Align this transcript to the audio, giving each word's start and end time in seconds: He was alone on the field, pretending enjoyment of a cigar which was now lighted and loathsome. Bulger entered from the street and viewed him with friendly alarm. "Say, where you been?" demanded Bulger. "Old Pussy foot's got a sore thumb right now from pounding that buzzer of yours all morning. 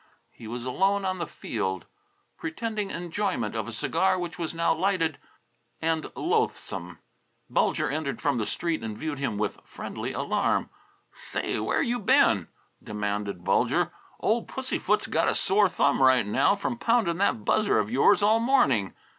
He 0.31 0.47
was 0.47 0.65
alone 0.65 1.05
on 1.05 1.19
the 1.19 1.27
field, 1.27 1.85
pretending 2.35 2.89
enjoyment 2.89 3.53
of 3.55 3.67
a 3.67 3.71
cigar 3.71 4.17
which 4.17 4.39
was 4.39 4.55
now 4.55 4.73
lighted 4.73 5.19
and 5.79 6.11
loathsome. 6.15 6.97
Bulger 7.51 7.87
entered 7.87 8.19
from 8.19 8.39
the 8.39 8.47
street 8.47 8.81
and 8.81 8.97
viewed 8.97 9.19
him 9.19 9.37
with 9.37 9.59
friendly 9.63 10.11
alarm. 10.11 10.71
"Say, 11.13 11.59
where 11.59 11.83
you 11.83 11.99
been?" 11.99 12.47
demanded 12.83 13.43
Bulger. 13.43 13.91
"Old 14.19 14.47
Pussy 14.47 14.79
foot's 14.79 15.05
got 15.05 15.27
a 15.27 15.35
sore 15.35 15.69
thumb 15.69 16.01
right 16.01 16.25
now 16.25 16.55
from 16.55 16.79
pounding 16.79 17.17
that 17.17 17.45
buzzer 17.45 17.77
of 17.77 17.91
yours 17.91 18.23
all 18.23 18.39
morning. 18.39 18.95